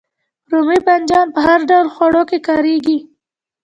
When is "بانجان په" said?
0.87-1.39